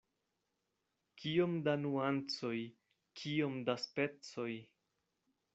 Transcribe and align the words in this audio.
Kiom 1.23 1.53
da 1.67 1.75
nuancoj, 1.83 2.55
kiom 3.21 3.63
da 3.69 3.79
specoj! 3.87 4.51